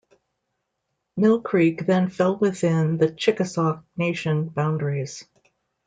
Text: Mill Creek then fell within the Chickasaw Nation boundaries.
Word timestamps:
Mill 1.15 1.41
Creek 1.41 1.85
then 1.85 2.09
fell 2.09 2.35
within 2.35 2.97
the 2.97 3.11
Chickasaw 3.11 3.83
Nation 3.95 4.49
boundaries. 4.49 5.23